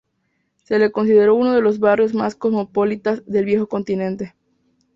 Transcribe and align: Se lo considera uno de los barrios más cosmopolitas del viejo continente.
Se 0.63 0.79
lo 0.79 0.91
considera 0.91 1.31
uno 1.31 1.53
de 1.53 1.61
los 1.61 1.77
barrios 1.77 2.15
más 2.15 2.33
cosmopolitas 2.33 3.23
del 3.27 3.45
viejo 3.45 3.67
continente. 3.69 4.33